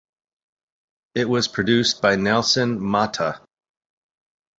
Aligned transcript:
It 1.13 1.29
was 1.29 1.47
produced 1.47 2.01
by 2.01 2.15
Nelson 2.15 2.79
Motta. 2.79 3.39